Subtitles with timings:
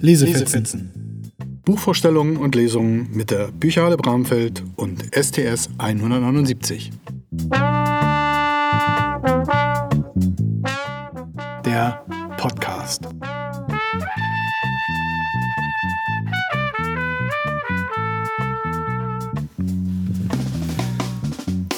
[0.00, 1.32] Lesefetzen.
[1.64, 6.92] Buchvorstellungen und Lesungen mit der Bücherhalle Bramfeld und STS 179.
[11.64, 12.04] Der
[12.36, 13.08] Podcast.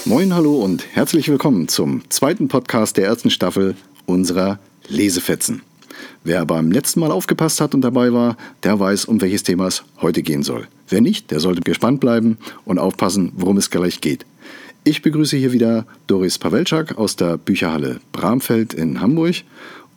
[0.05, 5.63] Moin, hallo und herzlich willkommen zum zweiten Podcast der ersten Staffel unserer Lesefetzen.
[6.25, 9.85] Wer beim letzten Mal aufgepasst hat und dabei war, der weiß, um welches Thema es
[10.01, 10.69] heute gehen soll.
[10.89, 14.27] Wer nicht, der sollte gespannt bleiben und aufpassen, worum es gleich geht.
[14.83, 19.37] Ich begrüße hier wieder Doris Pawelczak aus der Bücherhalle Bramfeld in Hamburg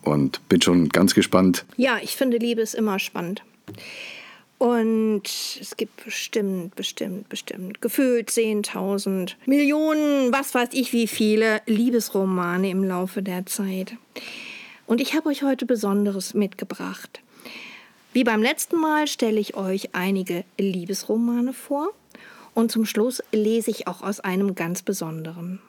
[0.02, 1.64] und bin schon ganz gespannt.
[1.76, 3.42] Ja, ich finde Liebe ist immer spannend.
[4.58, 12.70] Und es gibt bestimmt, bestimmt, bestimmt, gefühlt 10.000 Millionen, was weiß ich, wie viele Liebesromane
[12.70, 13.94] im Laufe der Zeit.
[14.86, 17.20] Und ich habe euch heute Besonderes mitgebracht.
[18.12, 21.88] Wie beim letzten Mal stelle ich euch einige Liebesromane vor
[22.54, 25.60] und zum Schluss lese ich auch aus einem ganz besonderen.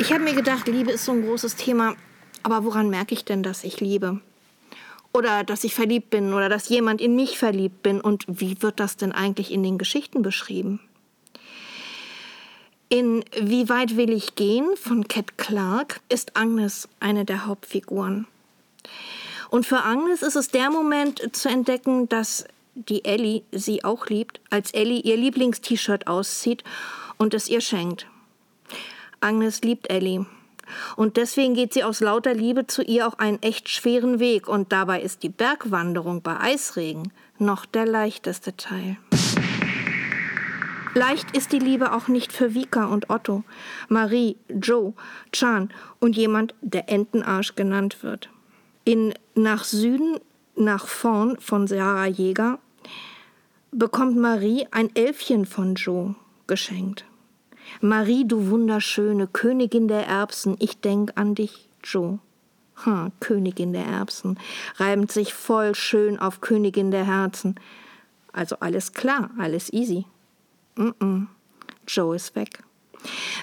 [0.00, 1.94] Ich habe mir gedacht, Liebe ist so ein großes Thema,
[2.42, 4.20] aber woran merke ich denn, dass ich liebe?
[5.12, 8.80] Oder dass ich verliebt bin oder dass jemand in mich verliebt bin und wie wird
[8.80, 10.80] das denn eigentlich in den Geschichten beschrieben?
[12.90, 18.26] In Wie weit will ich gehen von Cat Clark ist Agnes eine der Hauptfiguren.
[19.50, 24.40] Und für Agnes ist es der Moment zu entdecken, dass die Ellie sie auch liebt,
[24.48, 26.64] als Ellie ihr Lieblingst-T-Shirt auszieht
[27.18, 28.06] und es ihr schenkt.
[29.20, 30.24] Agnes liebt Ellie.
[30.96, 34.48] Und deswegen geht sie aus lauter Liebe zu ihr auch einen echt schweren Weg.
[34.48, 38.96] Und dabei ist die Bergwanderung bei Eisregen noch der leichteste Teil.
[40.98, 43.44] Leicht ist die Liebe auch nicht für Vika und Otto,
[43.88, 44.94] Marie, Joe,
[45.30, 48.30] Chan und jemand, der Entenarsch genannt wird.
[48.82, 50.18] In Nach Süden,
[50.56, 52.58] nach vorn von Sarah Jäger
[53.70, 56.16] bekommt Marie ein Elfchen von Joe
[56.48, 57.04] geschenkt.
[57.80, 62.18] Marie, du wunderschöne Königin der Erbsen, ich denk an dich, Joe.
[62.84, 64.36] Ha, Königin der Erbsen,
[64.78, 67.54] reimt sich voll schön auf Königin der Herzen.
[68.32, 70.04] Also alles klar, alles easy.
[70.78, 71.26] Mm -mm.
[71.88, 72.62] Joe ist weg.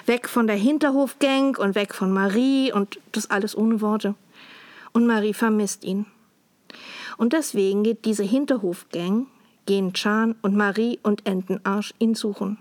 [0.06, 4.14] Weg von der Hinterhofgang und weg von Marie und das alles ohne Worte.
[4.92, 6.06] Und Marie vermisst ihn.
[7.18, 9.26] Und deswegen geht diese Hinterhofgang,
[9.66, 12.58] gehen Chan und Marie und Entenarsch ihn suchen.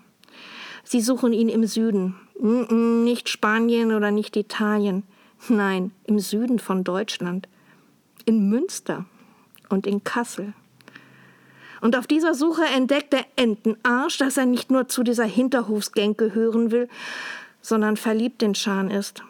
[0.84, 2.16] Sie suchen ihn im Süden.
[3.06, 5.04] Nicht Spanien oder nicht Italien.
[5.48, 7.48] Nein, im Süden von Deutschland.
[8.26, 9.06] In Münster
[9.70, 10.54] und in Kassel.
[11.86, 16.72] Und auf dieser Suche entdeckt der Entenarsch, dass er nicht nur zu dieser Hinterhofsgang gehören
[16.72, 16.90] will,
[17.62, 19.22] sondern verliebt in Chan ist.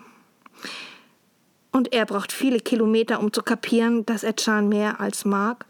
[1.74, 5.66] Und er braucht viele Kilometer, um zu kapieren, dass er Chan mehr als mag.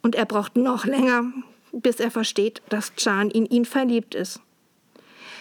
[0.00, 1.24] Und er braucht noch länger,
[1.72, 4.40] bis er versteht, dass Chan in ihn verliebt ist.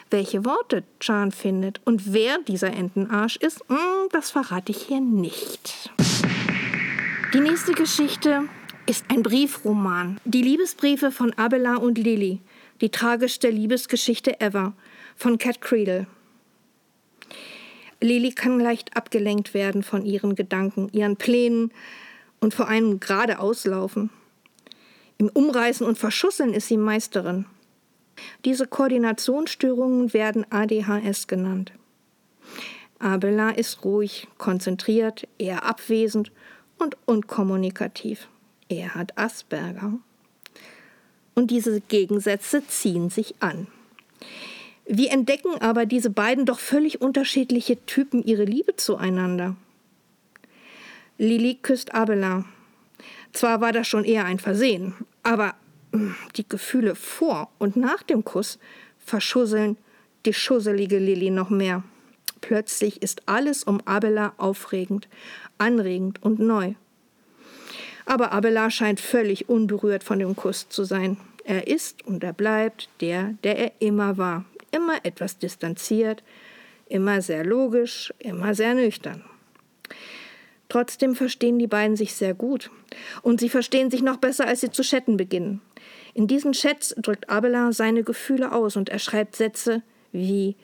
[0.10, 5.92] Welche Worte Chan findet und wer dieser Entenarsch ist, hm, das verrate ich hier nicht.
[7.36, 8.50] Die nächste Geschichte
[8.92, 10.20] ist ein Briefroman.
[10.26, 12.42] Die Liebesbriefe von Abelard und Lily.
[12.82, 14.74] Die tragischste Liebesgeschichte ever.
[15.16, 16.08] Von Cat Creedle.
[18.02, 21.72] Lily kann leicht abgelenkt werden von ihren Gedanken, ihren Plänen
[22.42, 24.10] und vor allem gerade auslaufen.
[25.18, 27.46] Im Umreißen und Verschusseln ist sie Meisterin.
[28.44, 31.72] Diese Koordinationsstörungen werden ADHS genannt.
[33.00, 36.34] Abelard ist ruhig, konzentriert, eher abwesend
[36.78, 38.28] und unkommunikativ.
[38.72, 40.00] Er hat Asperger.
[41.36, 43.68] Und diese Gegensätze ziehen sich an.
[44.86, 49.58] Wie entdecken aber diese beiden doch völlig unterschiedliche Typen ihre Liebe zueinander?
[51.18, 52.46] Lili küsst Abelard.
[53.34, 55.56] Zwar war das schon eher ein Versehen, aber
[55.92, 58.58] hm, die Gefühle vor und nach dem Kuss
[59.00, 59.76] verschusseln
[60.26, 61.84] die schusselige Lili noch mehr.
[62.40, 65.10] Plötzlich ist alles um Abelard aufregend,
[65.58, 66.76] anregend und neu.
[68.06, 71.18] Aber Abelard scheint völlig unberührt von dem Kuss zu sein.
[71.44, 74.46] Er ist und er bleibt der, der er immer war.
[74.72, 76.24] Immer etwas distanziert,
[76.88, 79.24] immer sehr logisch, immer sehr nüchtern.
[80.70, 82.72] Trotzdem verstehen die beiden sich sehr gut.
[83.22, 85.62] Und sie verstehen sich noch besser, als sie zu chatten beginnen.
[86.14, 89.82] In diesen Chats drückt Abelard seine Gefühle aus und er schreibt Sätze
[90.12, 90.56] wie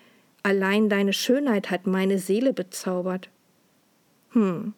[0.43, 3.29] Allein deine Schönheit hat meine Seele bezaubert.
[4.31, 4.73] Hm,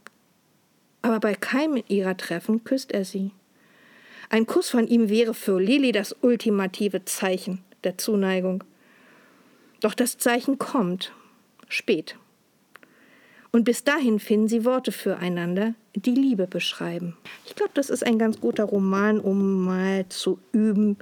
[1.01, 3.31] aber bei keinem ihrer Treffen küsst er sie.
[4.29, 8.63] Ein Kuss von ihm wäre für Lili das ultimative Zeichen der Zuneigung.
[9.81, 11.11] Doch das Zeichen kommt
[11.67, 12.15] spät.
[13.51, 17.17] Und bis dahin finden sie Worte füreinander, die Liebe beschreiben.
[17.45, 20.97] Ich glaube, das ist ein ganz guter Roman, um mal zu üben,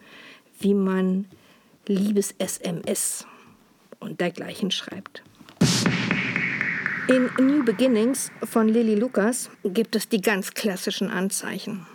[0.60, 1.26] wie man
[1.88, 3.26] Liebes-SMS
[4.00, 5.24] und dergleichen schreibt.
[7.10, 11.88] In New Beginnings von Lily Lucas gibt es die ganz klassischen Anzeichen.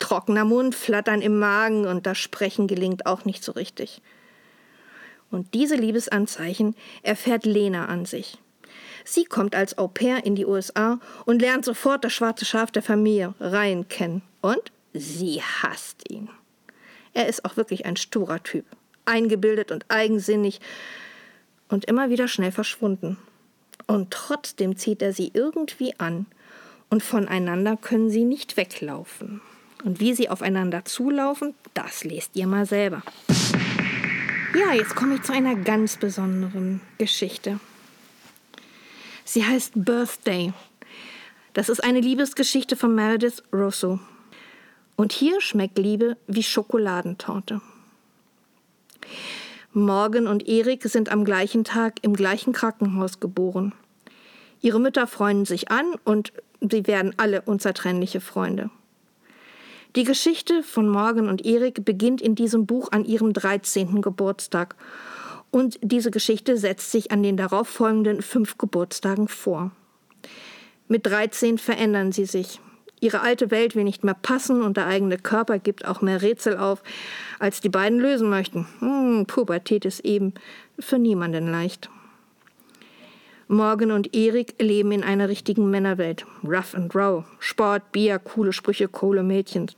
[0.00, 4.02] Trockener Mund, Flattern im Magen und das Sprechen gelingt auch nicht so richtig.
[5.30, 6.74] Und diese Liebesanzeichen
[7.04, 8.38] erfährt Lena an sich.
[9.04, 12.82] Sie kommt als Au pair in die USA und lernt sofort das schwarze Schaf der
[12.82, 14.22] Familie, Ryan, kennen.
[14.40, 16.28] Und sie hasst ihn.
[17.12, 18.64] Er ist auch wirklich ein sturer Typ,
[19.04, 20.60] eingebildet und eigensinnig
[21.68, 23.16] und immer wieder schnell verschwunden.
[23.86, 26.26] Und trotzdem zieht er sie irgendwie an
[26.90, 29.40] und voneinander können sie nicht weglaufen.
[29.84, 33.02] Und wie sie aufeinander zulaufen, das lest ihr mal selber.
[34.54, 37.60] Ja, jetzt komme ich zu einer ganz besonderen Geschichte.
[39.24, 40.52] Sie heißt Birthday.
[41.52, 44.00] Das ist eine Liebesgeschichte von Meredith Rosso.
[44.96, 47.60] Und hier schmeckt Liebe wie Schokoladentorte.
[49.76, 53.74] Morgan und Erik sind am gleichen Tag im gleichen Krankenhaus geboren.
[54.62, 56.32] Ihre Mütter freunden sich an und
[56.62, 58.70] sie werden alle unzertrennliche Freunde.
[59.94, 64.00] Die Geschichte von Morgan und Erik beginnt in diesem Buch an ihrem 13.
[64.00, 64.76] Geburtstag.
[65.50, 69.72] Und diese Geschichte setzt sich an den darauffolgenden fünf Geburtstagen vor.
[70.88, 72.60] Mit 13 verändern sie sich.
[73.00, 76.56] Ihre alte Welt will nicht mehr passen und der eigene Körper gibt auch mehr Rätsel
[76.56, 76.82] auf,
[77.38, 78.66] als die beiden lösen möchten.
[78.78, 80.32] Hm, Pubertät ist eben
[80.78, 81.90] für niemanden leicht.
[83.48, 86.26] Morgan und Erik leben in einer richtigen Männerwelt.
[86.42, 87.24] Rough and Row.
[87.38, 89.70] Sport, Bier, coole Sprüche, coole Mädchen.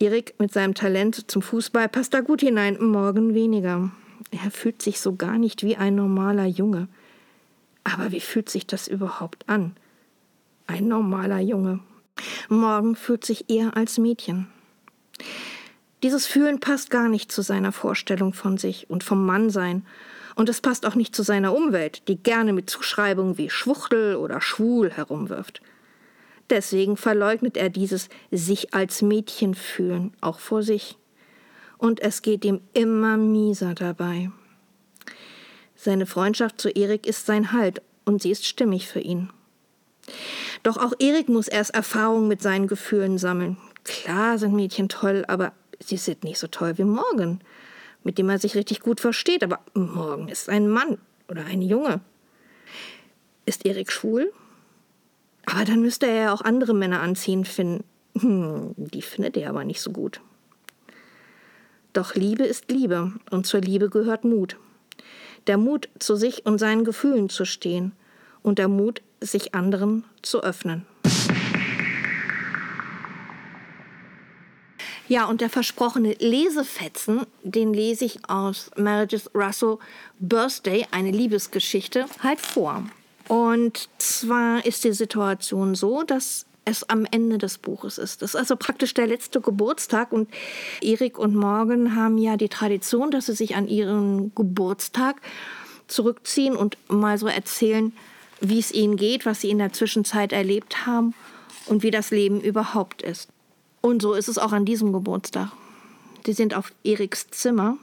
[0.00, 3.90] Erik mit seinem Talent zum Fußball passt da gut hinein, Morgan weniger.
[4.30, 6.88] Er fühlt sich so gar nicht wie ein normaler Junge.
[7.84, 9.74] Aber wie fühlt sich das überhaupt an?
[10.66, 11.80] Ein normaler Junge.
[12.48, 14.48] Morgen fühlt sich eher als Mädchen.
[16.02, 19.84] Dieses Fühlen passt gar nicht zu seiner Vorstellung von sich und vom Mannsein.
[20.36, 24.40] Und es passt auch nicht zu seiner Umwelt, die gerne mit Zuschreibungen wie Schwuchtel oder
[24.40, 25.60] schwul herumwirft.
[26.50, 30.96] Deswegen verleugnet er dieses sich als Mädchen fühlen auch vor sich.
[31.76, 34.30] Und es geht ihm immer mieser dabei.
[35.74, 39.30] Seine Freundschaft zu Erik ist sein Halt und sie ist stimmig für ihn.
[40.68, 43.56] Doch auch Erik muss erst Erfahrung mit seinen Gefühlen sammeln.
[43.84, 47.40] Klar sind Mädchen toll, aber sie sind nicht so toll wie Morgan,
[48.04, 49.42] mit dem er sich richtig gut versteht.
[49.42, 52.02] Aber Morgan ist ein Mann oder ein Junge.
[53.46, 54.30] Ist Erik schwul?
[55.46, 57.84] Aber dann müsste er ja auch andere Männer anziehen finden.
[58.18, 60.20] Hm, die findet er aber nicht so gut.
[61.94, 64.58] Doch Liebe ist Liebe und zur Liebe gehört Mut.
[65.46, 67.92] Der Mut, zu sich und seinen Gefühlen zu stehen
[68.42, 70.86] und der Mut, sich anderen zu öffnen.
[75.08, 79.78] Ja, und der versprochene Lesefetzen, den lese ich aus Meredith Russell
[80.18, 82.84] Birthday, eine Liebesgeschichte, halt vor.
[83.26, 88.20] Und zwar ist die Situation so, dass es am Ende des Buches ist.
[88.20, 90.28] Das ist also praktisch der letzte Geburtstag und
[90.82, 95.22] Erik und Morgan haben ja die Tradition, dass sie sich an ihren Geburtstag
[95.86, 97.94] zurückziehen und mal so erzählen,
[98.40, 101.14] wie es ihnen geht, was sie in der Zwischenzeit erlebt haben
[101.66, 103.28] und wie das Leben überhaupt ist.
[103.80, 105.50] Und so ist es auch an diesem Geburtstag.
[106.26, 107.76] Die sind auf Eriks Zimmer.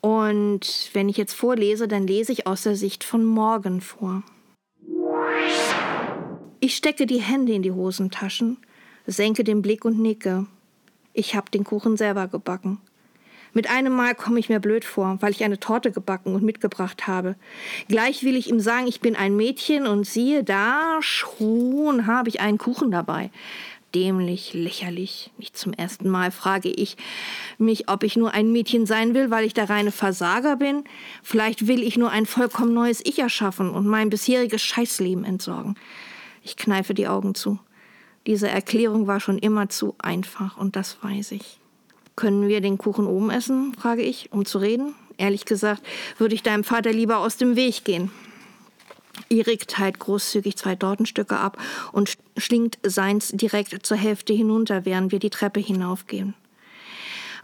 [0.00, 4.22] Und wenn ich jetzt vorlese, dann lese ich aus der Sicht von Morgan vor.
[6.60, 8.58] Ich stecke die Hände in die Hosentaschen,
[9.06, 10.46] senke den Blick und nicke.
[11.12, 12.78] Ich hab den Kuchen selber gebacken.
[13.52, 17.06] Mit einem Mal komme ich mir blöd vor, weil ich eine Torte gebacken und mitgebracht
[17.06, 17.36] habe.
[17.88, 22.40] Gleich will ich ihm sagen, ich bin ein Mädchen und siehe da, schon habe ich
[22.40, 23.30] einen Kuchen dabei.
[23.94, 25.30] Dämlich, lächerlich.
[25.38, 26.98] Nicht zum ersten Mal frage ich
[27.56, 30.84] mich, ob ich nur ein Mädchen sein will, weil ich der reine Versager bin.
[31.22, 35.76] Vielleicht will ich nur ein vollkommen neues Ich erschaffen und mein bisheriges Scheißleben entsorgen.
[36.42, 37.58] Ich kneife die Augen zu.
[38.26, 41.58] Diese Erklärung war schon immer zu einfach und das weiß ich.
[42.18, 43.74] Können wir den Kuchen oben essen?
[43.74, 44.96] frage ich, um zu reden.
[45.18, 45.86] Ehrlich gesagt,
[46.18, 48.10] würde ich deinem Vater lieber aus dem Weg gehen.
[49.30, 51.58] Erik teilt großzügig zwei Tortenstücke ab
[51.92, 56.34] und schlingt seins direkt zur Hälfte hinunter, während wir die Treppe hinaufgehen.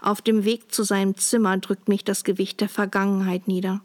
[0.01, 3.79] Auf dem Weg zu seinem Zimmer drückt mich das Gewicht der Vergangenheit nieder.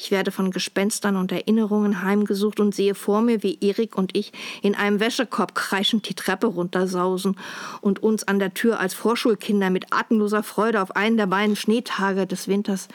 [0.00, 4.32] Ich werde von Gespenstern und Erinnerungen heimgesucht und sehe vor mir, wie Erik und ich
[4.62, 7.36] in einem Wäschekorb kreischend die Treppe runtersausen
[7.80, 12.28] und uns an der Tür als Vorschulkinder mit atemloser Freude auf einen der beiden Schneetage
[12.28, 12.86] des Winters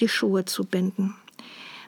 [0.00, 1.16] die Schuhe zubinden.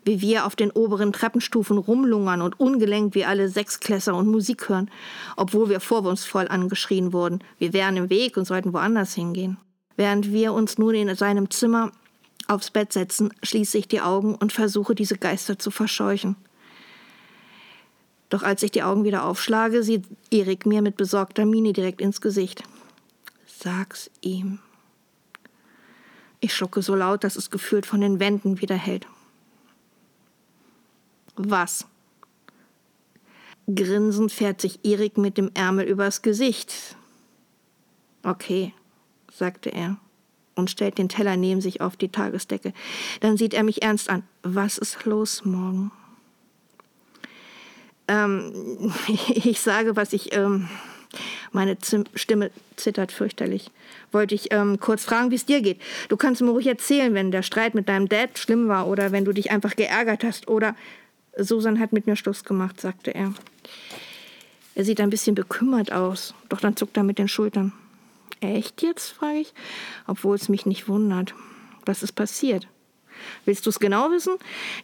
[0.05, 4.91] wie wir auf den oberen Treppenstufen rumlungern und ungelenkt wie alle Sechsklässer und Musik hören,
[5.37, 9.59] obwohl wir vorwurfsvoll angeschrien wurden, wir wären im Weg und sollten woanders hingehen.
[9.97, 11.93] Während wir uns nun in seinem Zimmer
[12.53, 16.37] aufs Bett setzen, schließe ich die Augen und versuche, diese Geister zu verscheuchen.
[18.29, 22.21] Doch als ich die Augen wieder aufschlage, sieht Erik mir mit besorgter Miene direkt ins
[22.21, 22.63] Gesicht.
[23.47, 24.59] Sag's ihm.
[26.41, 29.07] Ich schlucke so laut, dass es gefühlt von den Wänden wieder hält.
[31.37, 31.87] Was?
[33.73, 36.97] Grinsend fährt sich Erik mit dem Ärmel übers Gesicht.
[38.25, 38.73] Okay,
[39.31, 39.99] sagte er
[40.55, 42.73] und stellt den Teller neben sich auf die Tagesdecke.
[43.21, 44.23] Dann sieht er mich ernst an.
[44.43, 45.91] Was ist los morgen?
[48.09, 48.93] Ähm,
[49.29, 50.35] ich sage, was ich.
[50.35, 50.69] Ähm,
[51.51, 53.71] meine Zim Stimme zittert fürchterlich.
[54.13, 55.81] Wollte ich ähm, kurz fragen, wie es dir geht.
[56.09, 59.27] Du kannst mir ruhig erzählen, wenn der Streit mit deinem Dad schlimm war oder wenn
[59.27, 60.75] du dich einfach geärgert hast oder
[61.37, 63.35] Susan hat mit mir Schluss gemacht, sagte er.
[64.75, 67.73] Er sieht ein bisschen bekümmert aus, doch dann zuckt er mit den Schultern.
[68.43, 69.11] Echt jetzt?
[69.11, 69.55] frage ich,
[70.07, 71.33] obwohl es mich nicht wundert.
[71.87, 72.67] Was ist passiert?
[73.45, 74.35] Willst du es genau wissen?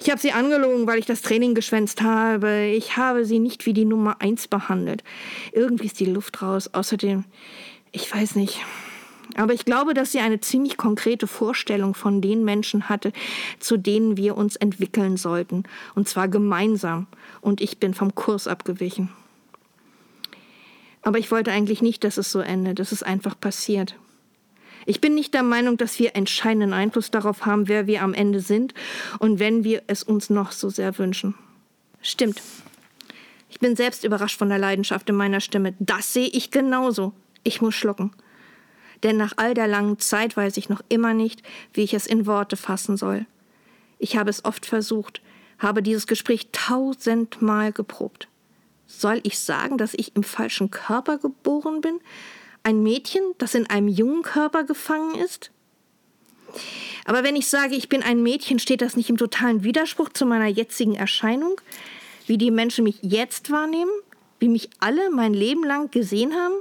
[0.00, 2.66] Ich habe sie angelogen, weil ich das Training geschwänzt habe.
[2.66, 5.02] Ich habe sie nicht wie die Nummer eins behandelt.
[5.52, 6.72] Irgendwie ist die Luft raus.
[6.72, 7.24] Außerdem,
[7.90, 8.60] ich weiß nicht.
[9.34, 13.12] Aber ich glaube, dass sie eine ziemlich konkrete Vorstellung von den Menschen hatte,
[13.58, 15.64] zu denen wir uns entwickeln sollten.
[15.96, 17.08] Und zwar gemeinsam.
[17.40, 19.10] Und ich bin vom Kurs abgewichen.
[21.08, 22.80] Aber ich wollte eigentlich nicht, dass es so endet.
[22.80, 23.94] Es ist einfach passiert.
[24.84, 28.40] Ich bin nicht der Meinung, dass wir entscheidenden Einfluss darauf haben, wer wir am Ende
[28.40, 28.74] sind
[29.18, 31.34] und wenn wir es uns noch so sehr wünschen.
[32.02, 32.42] Stimmt.
[33.48, 35.72] Ich bin selbst überrascht von der Leidenschaft in meiner Stimme.
[35.78, 37.14] Das sehe ich genauso.
[37.42, 38.10] Ich muss schlucken.
[39.02, 42.26] Denn nach all der langen Zeit weiß ich noch immer nicht, wie ich es in
[42.26, 43.24] Worte fassen soll.
[43.98, 45.22] Ich habe es oft versucht,
[45.58, 48.28] habe dieses Gespräch tausendmal geprobt.
[48.88, 52.00] Soll ich sagen, dass ich im falschen Körper geboren bin?
[52.62, 55.50] Ein Mädchen, das in einem jungen Körper gefangen ist?
[57.04, 60.24] Aber wenn ich sage, ich bin ein Mädchen, steht das nicht im totalen Widerspruch zu
[60.24, 61.60] meiner jetzigen Erscheinung?
[62.26, 63.90] Wie die Menschen mich jetzt wahrnehmen?
[64.38, 66.54] Wie mich alle mein Leben lang gesehen haben?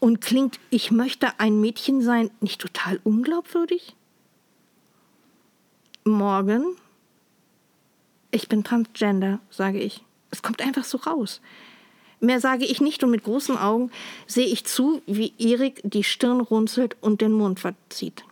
[0.00, 3.94] Und klingt, ich möchte ein Mädchen sein, nicht total unglaubwürdig?
[6.04, 6.76] Morgen,
[8.32, 10.03] ich bin transgender, sage ich.
[10.34, 11.40] Es kommt einfach so raus.
[12.18, 13.92] Mehr sage ich nicht und mit großen Augen
[14.26, 18.24] sehe ich zu, wie Erik die Stirn runzelt und den Mund verzieht.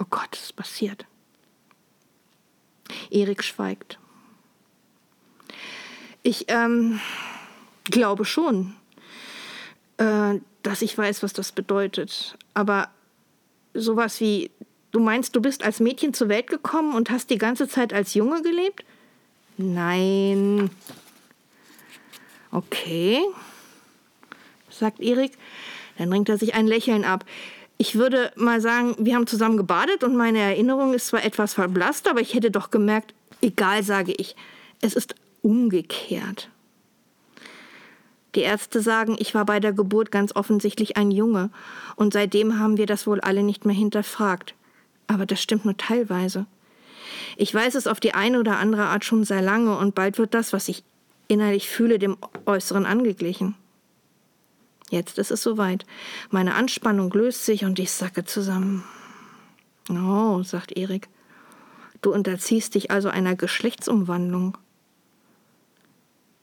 [0.00, 1.04] Oh Gott, es ist passiert.
[3.10, 3.98] Erik schweigt.
[6.22, 7.00] Ich ähm,
[7.84, 8.74] glaube schon,
[9.96, 12.36] äh, dass ich weiß, was das bedeutet.
[12.54, 12.88] Aber
[13.74, 14.52] sowas wie,
[14.92, 18.14] du meinst, du bist als Mädchen zur Welt gekommen und hast die ganze Zeit als
[18.14, 18.84] Junge gelebt?
[19.56, 20.70] Nein,
[22.50, 23.20] Okay,
[24.70, 25.32] sagt Erik.
[25.98, 27.24] Dann ringt er sich ein Lächeln ab.
[27.76, 32.08] Ich würde mal sagen, wir haben zusammen gebadet und meine Erinnerung ist zwar etwas verblasst,
[32.08, 34.34] aber ich hätte doch gemerkt, egal, sage ich,
[34.80, 36.50] es ist umgekehrt.
[38.34, 41.50] Die Ärzte sagen, ich war bei der Geburt ganz offensichtlich ein Junge,
[41.96, 44.54] und seitdem haben wir das wohl alle nicht mehr hinterfragt.
[45.06, 46.46] Aber das stimmt nur teilweise.
[47.36, 50.34] Ich weiß es auf die eine oder andere Art schon sehr lange, und bald wird
[50.34, 50.84] das, was ich
[51.28, 52.16] innerlich fühle, dem
[52.46, 53.54] Äußeren angeglichen.
[54.90, 55.84] Jetzt ist es soweit.
[56.30, 58.84] Meine Anspannung löst sich und ich sacke zusammen.
[59.90, 61.08] Oh, sagt Erik.
[62.00, 64.56] Du unterziehst dich also einer Geschlechtsumwandlung.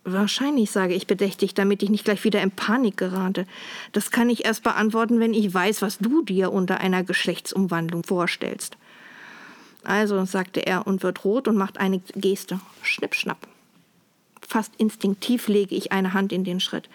[0.04, 3.48] Wahrscheinlich, sage ich bedächtig, damit ich nicht gleich wieder in Panik gerate.
[3.92, 8.78] Das kann ich erst beantworten, wenn ich weiß, was du dir unter einer Geschlechtsumwandlung vorstellst.
[9.84, 12.60] Also, sagte er und wird rot und macht eine Geste.
[12.84, 13.48] Schnipp, schnapp.
[14.48, 16.90] Fast instinktiv lege ich eine Hand in den Schritt.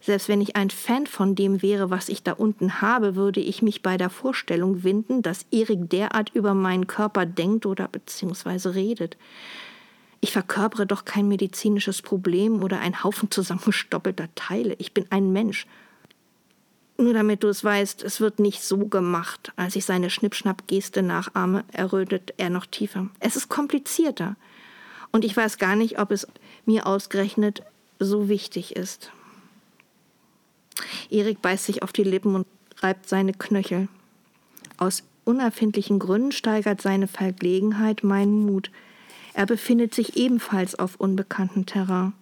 [0.00, 3.62] Selbst wenn ich ein Fan von dem wäre, was ich da unten habe, würde ich
[3.62, 9.16] mich bei der Vorstellung winden, dass Erik derart über meinen Körper denkt oder beziehungsweise redet.
[10.20, 14.74] Ich verkörpere doch kein medizinisches Problem oder ein Haufen zusammengestoppelter Teile.
[14.78, 15.66] Ich bin ein Mensch.
[16.98, 19.52] Nur damit du es weißt, es wird nicht so gemacht.
[19.56, 23.08] Als ich seine Schnippschnapp-Geste nachahme, errötet er noch tiefer.
[23.20, 24.36] Es ist komplizierter.
[25.12, 26.26] Und ich weiß gar nicht, ob es
[26.64, 27.62] mir ausgerechnet
[27.98, 29.10] so wichtig ist.
[31.10, 32.46] Erik beißt sich auf die Lippen und
[32.78, 33.88] reibt seine Knöchel.
[34.76, 38.70] Aus unerfindlichen Gründen steigert seine Verlegenheit meinen Mut.
[39.32, 42.12] Er befindet sich ebenfalls auf unbekanntem Terrain.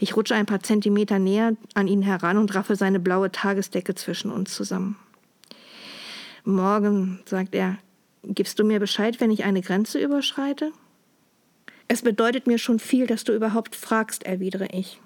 [0.00, 4.30] Ich rutsche ein paar Zentimeter näher an ihn heran und raffe seine blaue Tagesdecke zwischen
[4.30, 4.96] uns zusammen.
[6.44, 7.78] Morgen, sagt er,
[8.22, 10.72] gibst du mir Bescheid, wenn ich eine Grenze überschreite?
[11.88, 15.00] Es bedeutet mir schon viel, dass du überhaupt fragst, erwidere ich.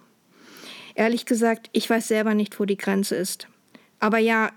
[0.94, 3.48] Ehrlich gesagt, ich weiß selber nicht, wo die Grenze ist.
[4.00, 4.50] Aber ja,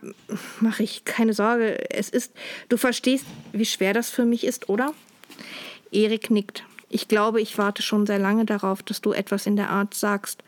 [0.61, 2.33] mach ich keine Sorge, es ist,
[2.69, 4.93] du verstehst, wie schwer das für mich ist, oder?
[5.91, 6.63] Erik nickt.
[6.89, 10.43] Ich glaube, ich warte schon sehr lange darauf, dass du etwas in der Art sagst.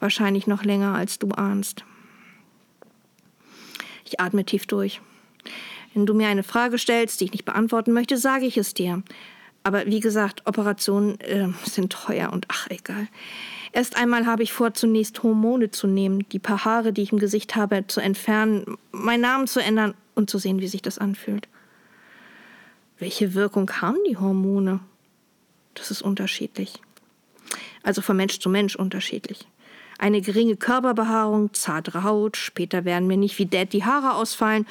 [0.00, 1.84] Wahrscheinlich noch länger, als du ahnst.
[4.04, 5.00] Ich atme tief durch.
[5.94, 9.02] Wenn du mir eine Frage stellst, die ich nicht beantworten möchte, sage ich es dir.
[9.64, 13.08] Aber wie gesagt, Operationen äh, sind teuer und ach, egal.
[13.72, 17.18] Erst einmal habe ich vor, zunächst Hormone zu nehmen, die paar Haare, die ich im
[17.18, 21.48] Gesicht habe, zu entfernen, meinen Namen zu ändern und zu sehen, wie sich das anfühlt.
[22.98, 24.80] Welche Wirkung haben die Hormone?
[25.72, 26.80] Das ist unterschiedlich.
[27.82, 29.48] Also von Mensch zu Mensch unterschiedlich.
[29.98, 34.66] Eine geringe Körperbehaarung, zartere Haut, später werden mir nicht wie Dad die Haare ausfallen.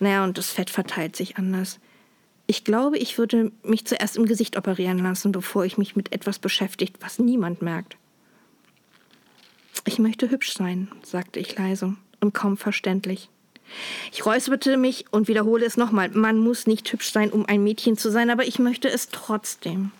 [0.00, 1.78] Naja, und das Fett verteilt sich anders.
[2.46, 6.38] Ich glaube, ich würde mich zuerst im Gesicht operieren lassen, bevor ich mich mit etwas
[6.38, 7.96] beschäftigt, was niemand merkt.
[9.84, 13.28] Ich möchte hübsch sein, sagte ich leise und kaum verständlich.
[14.12, 16.10] Ich räusperte mich und wiederhole es nochmal.
[16.10, 19.92] Man muss nicht hübsch sein, um ein Mädchen zu sein, aber ich möchte es trotzdem.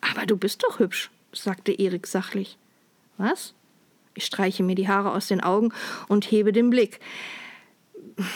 [0.00, 2.58] Aber du bist doch hübsch, sagte Erik sachlich.
[3.16, 3.54] Was?
[4.14, 5.72] Ich streiche mir die Haare aus den Augen
[6.08, 7.00] und hebe den Blick.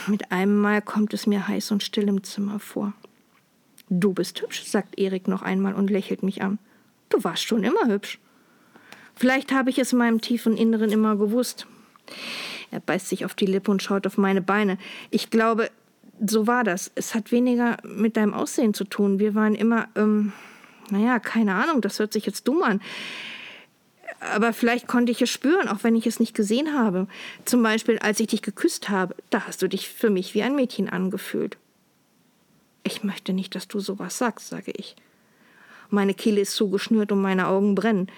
[0.06, 2.92] Mit einem Mal kommt es mir heiß und still im Zimmer vor.
[3.88, 6.59] Du bist hübsch, sagt Erik noch einmal und lächelt mich an.
[7.09, 8.18] Du warst schon immer hübsch.
[9.14, 11.66] Vielleicht habe ich es in meinem tiefen Inneren immer gewusst.
[12.71, 14.76] Er beißt sich auf die Lippe und schaut auf meine Beine.
[15.11, 15.71] Ich glaube,
[16.25, 16.90] so war das.
[16.95, 19.18] Es hat weniger mit deinem Aussehen zu tun.
[19.18, 20.33] Wir waren immer, ähm,
[20.90, 22.80] naja, keine Ahnung, das hört sich jetzt dumm an
[24.20, 27.06] aber vielleicht konnte ich es spüren, auch wenn ich es nicht gesehen habe.
[27.44, 30.56] Zum Beispiel, als ich dich geküsst habe, da hast du dich für mich wie ein
[30.56, 31.58] Mädchen angefühlt.
[32.82, 34.96] Ich möchte nicht, dass du sowas sagst, sage ich.
[35.90, 38.11] Meine Kehle ist zugeschnürt und meine Augen brennen.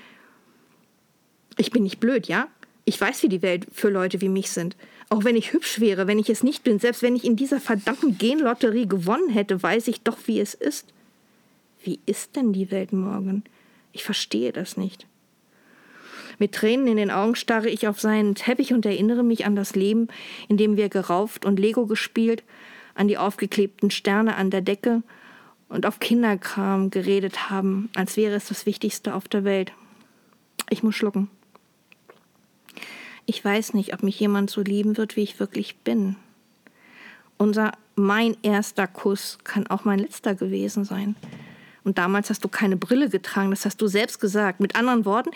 [1.56, 2.48] Ich bin nicht blöd, ja?
[2.84, 4.76] Ich weiß, wie die Welt für Leute wie mich sind.
[5.10, 7.60] Auch wenn ich hübsch wäre, wenn ich es nicht bin, selbst wenn ich in dieser
[7.60, 10.92] verdammten Genlotterie gewonnen hätte, weiß ich doch, wie es ist.
[11.82, 13.44] Wie ist denn die Welt morgen?
[13.92, 15.06] Ich verstehe das nicht.
[16.38, 19.74] Mit Tränen in den Augen starre ich auf seinen Teppich und erinnere mich an das
[19.74, 20.08] Leben,
[20.48, 22.44] in dem wir gerauft und Lego gespielt,
[22.94, 25.02] an die aufgeklebten Sterne an der Decke
[25.68, 29.72] und auf Kinderkram geredet haben, als wäre es das Wichtigste auf der Welt.
[30.70, 31.28] Ich muss schlucken.
[33.26, 36.16] Ich weiß nicht, ob mich jemand so lieben wird, wie ich wirklich bin.
[37.36, 41.14] Unser mein erster Kuss kann auch mein letzter gewesen sein.
[41.88, 44.60] Und damals hast du keine Brille getragen, das hast du selbst gesagt.
[44.60, 45.30] Mit anderen Worten,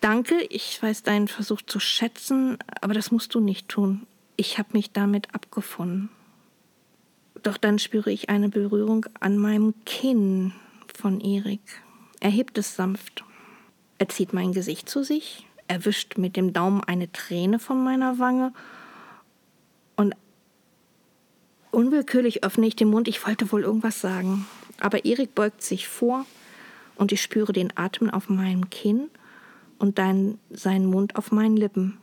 [0.00, 4.06] danke, ich weiß deinen Versuch zu schätzen, aber das musst du nicht tun.
[4.38, 6.08] Ich habe mich damit abgefunden.
[7.42, 10.54] Doch dann spüre ich eine Berührung an meinem Kinn
[10.96, 11.60] von Erik.
[12.20, 13.22] Er hebt es sanft.
[13.98, 18.18] Er zieht mein Gesicht zu sich, er wischt mit dem Daumen eine Träne von meiner
[18.18, 18.54] Wange
[19.94, 20.14] und
[21.70, 23.08] unwillkürlich öffne ich den Mund.
[23.08, 24.46] Ich wollte wohl irgendwas sagen.
[24.80, 26.26] Aber Erik beugt sich vor
[26.96, 29.08] und ich spüre den Atem auf meinem Kinn
[29.78, 31.98] und dann seinen Mund auf meinen Lippen.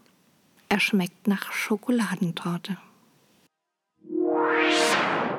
[0.70, 2.78] Er schmeckt nach Schokoladentorte.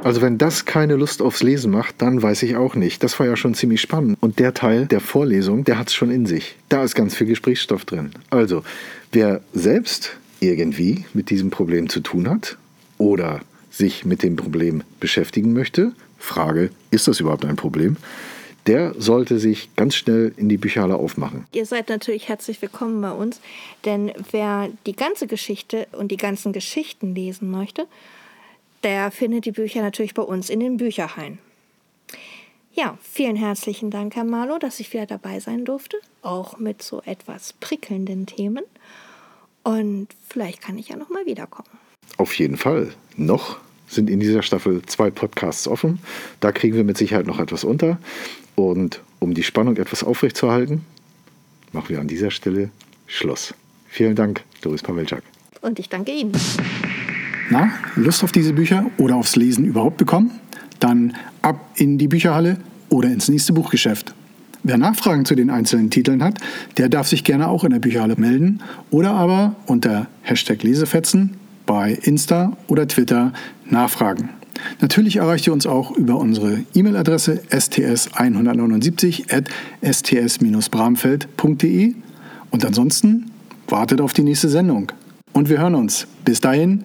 [0.04, 3.02] Also wenn das keine Lust aufs Lesen macht, dann weiß ich auch nicht.
[3.02, 4.18] Das war ja schon ziemlich spannend.
[4.20, 6.54] Und der Teil der Vorlesung, der hat es schon in sich.
[6.68, 8.10] Da ist ganz viel Gesprächsstoff drin.
[8.30, 8.62] Also,
[9.10, 12.56] wer selbst irgendwie mit diesem Problem zu tun hat
[12.98, 15.92] oder sich mit dem Problem beschäftigen möchte,
[16.26, 17.96] Frage, ist das überhaupt ein Problem?
[18.66, 21.46] Der sollte sich ganz schnell in die Bücherhalle aufmachen.
[21.52, 23.40] Ihr seid natürlich herzlich willkommen bei uns,
[23.84, 27.86] denn wer die ganze Geschichte und die ganzen Geschichten lesen möchte,
[28.82, 31.38] der findet die Bücher natürlich bei uns in den Bücherhallen.
[32.72, 37.00] Ja, vielen herzlichen Dank, Herr Marlow, dass ich wieder dabei sein durfte, auch mit so
[37.06, 38.64] etwas prickelnden Themen.
[39.62, 41.70] Und vielleicht kann ich ja noch mal wiederkommen.
[42.18, 42.92] Auf jeden Fall.
[43.16, 46.00] Noch sind in dieser Staffel zwei Podcasts offen.
[46.40, 47.98] Da kriegen wir mit Sicherheit noch etwas unter.
[48.54, 50.82] Und um die Spannung etwas aufrechtzuerhalten,
[51.72, 52.70] machen wir an dieser Stelle
[53.06, 53.54] Schluss.
[53.88, 55.22] Vielen Dank, Doris Pawelczak.
[55.60, 56.32] Und ich danke Ihnen.
[57.50, 60.32] Na, Lust auf diese Bücher oder aufs Lesen überhaupt bekommen?
[60.80, 64.14] Dann ab in die Bücherhalle oder ins nächste Buchgeschäft.
[64.62, 66.38] Wer Nachfragen zu den einzelnen Titeln hat,
[66.76, 71.36] der darf sich gerne auch in der Bücherhalle melden oder aber unter Hashtag Lesefetzen
[71.66, 73.34] bei Insta oder Twitter
[73.68, 74.30] nachfragen.
[74.80, 79.44] Natürlich erreicht ihr uns auch über unsere E-Mail-Adresse sts179 at
[79.84, 81.94] sts-bramfeld.de.
[82.50, 83.30] Und ansonsten
[83.68, 84.92] wartet auf die nächste Sendung.
[85.32, 86.06] Und wir hören uns.
[86.24, 86.84] Bis dahin,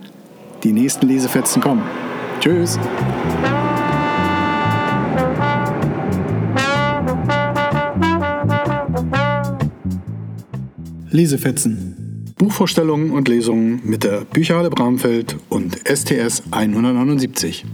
[0.64, 1.84] die nächsten Lesefetzen kommen.
[2.40, 2.80] Tschüss.
[11.10, 12.01] Lesefetzen
[12.42, 17.66] Buchvorstellungen und Lesungen mit der Bücherhalle Bramfeld und STS 179.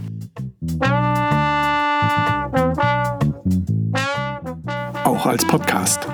[5.04, 6.06] Auch als Podcast.